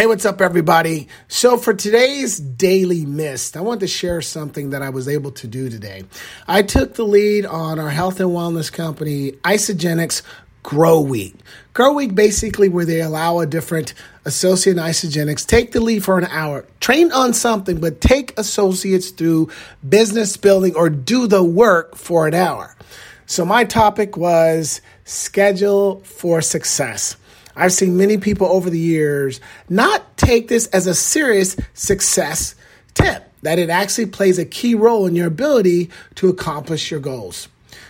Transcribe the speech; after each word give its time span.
Hey, 0.00 0.06
what's 0.06 0.24
up, 0.24 0.40
everybody? 0.40 1.08
So, 1.28 1.58
for 1.58 1.74
today's 1.74 2.38
daily 2.38 3.04
mist, 3.04 3.54
I 3.54 3.60
want 3.60 3.80
to 3.80 3.86
share 3.86 4.22
something 4.22 4.70
that 4.70 4.80
I 4.80 4.88
was 4.88 5.06
able 5.08 5.30
to 5.32 5.46
do 5.46 5.68
today. 5.68 6.04
I 6.48 6.62
took 6.62 6.94
the 6.94 7.04
lead 7.04 7.44
on 7.44 7.78
our 7.78 7.90
health 7.90 8.18
and 8.18 8.30
wellness 8.30 8.72
company, 8.72 9.32
Isagenix 9.44 10.22
Grow 10.62 11.02
Week. 11.02 11.34
Grow 11.74 11.92
Week 11.92 12.14
basically 12.14 12.70
where 12.70 12.86
they 12.86 13.02
allow 13.02 13.40
a 13.40 13.46
different 13.46 13.92
associate 14.24 14.78
in 14.78 14.82
Isagenix 14.82 15.46
take 15.46 15.72
the 15.72 15.80
lead 15.80 16.02
for 16.02 16.16
an 16.16 16.24
hour, 16.30 16.64
train 16.80 17.12
on 17.12 17.34
something, 17.34 17.78
but 17.78 18.00
take 18.00 18.32
associates 18.38 19.10
through 19.10 19.50
business 19.86 20.34
building 20.38 20.74
or 20.76 20.88
do 20.88 21.26
the 21.26 21.44
work 21.44 21.94
for 21.94 22.26
an 22.26 22.32
hour. 22.32 22.74
So, 23.26 23.44
my 23.44 23.64
topic 23.64 24.16
was 24.16 24.80
schedule 25.04 26.00
for 26.04 26.40
success. 26.40 27.16
I've 27.60 27.72
seen 27.72 27.96
many 27.96 28.16
people 28.16 28.46
over 28.46 28.70
the 28.70 28.78
years 28.78 29.40
not 29.68 30.16
take 30.16 30.48
this 30.48 30.66
as 30.68 30.86
a 30.86 30.94
serious 30.94 31.56
success 31.74 32.54
tip, 32.94 33.30
that 33.42 33.58
it 33.58 33.70
actually 33.70 34.06
plays 34.06 34.38
a 34.38 34.44
key 34.44 34.74
role 34.74 35.06
in 35.06 35.14
your 35.14 35.26
ability 35.26 35.90
to 36.16 36.28
accomplish 36.28 36.90
your 36.90 37.00
goals. 37.00 37.48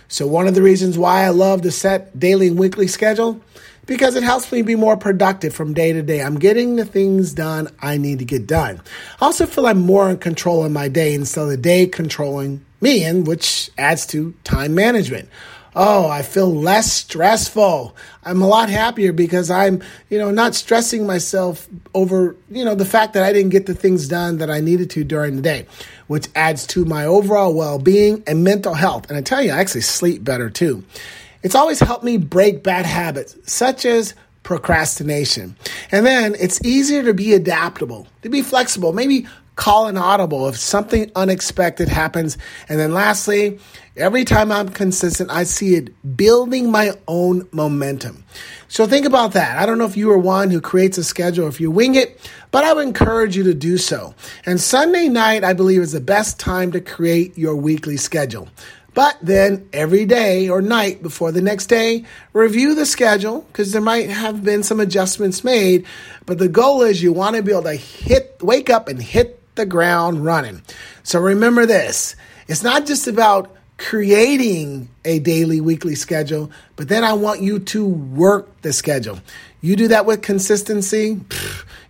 So, 0.09 0.27
one 0.27 0.47
of 0.47 0.55
the 0.55 0.61
reasons 0.61 0.97
why 0.97 1.23
I 1.23 1.29
love 1.29 1.61
to 1.61 1.71
set 1.71 2.19
daily 2.19 2.49
and 2.49 2.59
weekly 2.59 2.87
schedule 2.87 3.41
because 3.85 4.15
it 4.15 4.23
helps 4.23 4.51
me 4.51 4.61
be 4.61 4.75
more 4.75 4.97
productive 4.97 5.53
from 5.53 5.73
day 5.73 5.93
to 5.93 6.01
day. 6.01 6.21
I'm 6.21 6.37
getting 6.37 6.75
the 6.75 6.85
things 6.85 7.33
done 7.33 7.69
I 7.81 7.97
need 7.97 8.19
to 8.19 8.25
get 8.25 8.45
done. 8.45 8.81
I 9.19 9.25
also 9.25 9.45
feel 9.45 9.65
I'm 9.65 9.79
more 9.79 10.09
in 10.09 10.17
control 10.17 10.63
of 10.65 10.71
my 10.71 10.87
day 10.87 11.13
instead 11.13 11.43
of 11.43 11.49
the 11.49 11.57
day 11.57 11.87
controlling 11.87 12.63
me, 12.81 13.03
and 13.03 13.25
which 13.25 13.69
adds 13.77 14.05
to 14.07 14.33
time 14.43 14.75
management. 14.75 15.29
Oh, 15.73 16.07
I 16.09 16.21
feel 16.21 16.53
less 16.53 16.91
stressful. 16.91 17.95
I'm 18.25 18.41
a 18.41 18.47
lot 18.47 18.69
happier 18.69 19.13
because 19.13 19.49
I'm, 19.49 19.81
you 20.09 20.17
know, 20.17 20.29
not 20.29 20.53
stressing 20.53 21.07
myself 21.07 21.67
over, 21.93 22.35
you 22.49 22.65
know, 22.65 22.75
the 22.75 22.85
fact 22.85 23.13
that 23.13 23.23
I 23.23 23.31
didn't 23.31 23.51
get 23.51 23.67
the 23.67 23.73
things 23.73 24.07
done 24.09 24.39
that 24.39 24.51
I 24.51 24.59
needed 24.59 24.89
to 24.91 25.05
during 25.05 25.37
the 25.37 25.41
day, 25.41 25.65
which 26.07 26.27
adds 26.35 26.67
to 26.67 26.83
my 26.83 27.05
overall 27.05 27.53
well 27.53 27.79
being 27.79 28.21
and 28.27 28.43
mental 28.43 28.73
health. 28.73 29.07
And 29.09 29.17
I 29.17 29.21
tell 29.21 29.41
you, 29.41 29.51
I 29.51 29.59
actually 29.59 29.81
sleep 29.81 30.23
better 30.25 30.49
too. 30.49 30.83
It's 31.41 31.55
always 31.55 31.79
helped 31.79 32.03
me 32.03 32.17
break 32.17 32.63
bad 32.63 32.85
habits, 32.85 33.37
such 33.45 33.85
as 33.85 34.13
procrastination. 34.43 35.55
And 35.91 36.05
then 36.05 36.35
it's 36.39 36.63
easier 36.65 37.03
to 37.03 37.13
be 37.13 37.33
adaptable, 37.33 38.07
to 38.23 38.29
be 38.29 38.41
flexible, 38.41 38.91
maybe 38.91 39.25
call 39.55 39.87
an 39.87 39.97
audible 39.97 40.47
if 40.47 40.57
something 40.57 41.11
unexpected 41.15 41.87
happens. 41.87 42.37
And 42.69 42.79
then 42.79 42.93
lastly, 42.93 43.59
every 43.95 44.25
time 44.25 44.51
I'm 44.51 44.69
consistent, 44.69 45.29
I 45.29 45.43
see 45.43 45.75
it 45.75 46.17
building 46.17 46.71
my 46.71 46.91
own 47.07 47.47
momentum. 47.51 48.23
So 48.67 48.87
think 48.87 49.05
about 49.05 49.33
that. 49.33 49.57
I 49.57 49.65
don't 49.65 49.77
know 49.77 49.85
if 49.85 49.97
you 49.97 50.09
are 50.11 50.17
one 50.17 50.49
who 50.49 50.61
creates 50.61 50.97
a 50.97 51.03
schedule, 51.03 51.45
or 51.45 51.49
if 51.49 51.59
you 51.59 51.69
wing 51.69 51.95
it, 51.95 52.19
but 52.51 52.63
I 52.63 52.73
would 52.73 52.87
encourage 52.87 53.35
you 53.35 53.43
to 53.43 53.53
do 53.53 53.77
so. 53.77 54.15
And 54.45 54.61
Sunday 54.61 55.09
night, 55.09 55.43
I 55.43 55.53
believe, 55.53 55.81
is 55.81 55.91
the 55.91 55.99
best 55.99 56.39
time 56.39 56.71
to 56.71 56.79
create 56.79 57.37
your 57.37 57.55
weekly 57.55 57.97
schedule. 57.97 58.47
But 58.93 59.17
then 59.21 59.69
every 59.71 60.05
day 60.05 60.49
or 60.49 60.61
night 60.61 61.01
before 61.01 61.31
the 61.31 61.41
next 61.41 61.67
day, 61.67 62.05
review 62.33 62.75
the 62.75 62.85
schedule 62.85 63.41
because 63.41 63.71
there 63.71 63.81
might 63.81 64.09
have 64.09 64.43
been 64.43 64.63
some 64.63 64.81
adjustments 64.81 65.43
made. 65.43 65.85
But 66.25 66.39
the 66.39 66.49
goal 66.49 66.81
is 66.81 67.01
you 67.01 67.13
want 67.13 67.37
to 67.37 67.43
be 67.43 67.51
able 67.51 67.63
to 67.63 67.75
hit, 67.75 68.37
wake 68.41 68.69
up 68.69 68.89
and 68.89 69.01
hit 69.01 69.40
the 69.61 69.65
ground 69.67 70.25
running. 70.25 70.61
So 71.03 71.19
remember 71.19 71.65
this 71.65 72.15
it's 72.47 72.63
not 72.63 72.85
just 72.85 73.07
about 73.07 73.55
creating 73.77 74.89
a 75.05 75.19
daily, 75.19 75.61
weekly 75.61 75.95
schedule, 75.95 76.51
but 76.75 76.87
then 76.89 77.03
I 77.03 77.13
want 77.13 77.41
you 77.41 77.59
to 77.59 77.85
work 77.85 78.61
the 78.61 78.73
schedule. 78.73 79.19
You 79.61 79.75
do 79.75 79.87
that 79.89 80.05
with 80.05 80.21
consistency, 80.21 81.19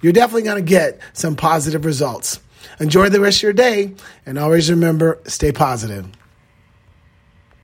you're 0.02 0.14
definitely 0.14 0.44
going 0.44 0.64
to 0.64 0.70
get 0.70 1.00
some 1.14 1.36
positive 1.36 1.86
results. 1.86 2.40
Enjoy 2.80 3.10
the 3.10 3.20
rest 3.20 3.40
of 3.40 3.44
your 3.44 3.54
day, 3.54 3.94
and 4.26 4.38
always 4.38 4.70
remember 4.70 5.20
stay 5.26 5.52
positive. 5.52 6.08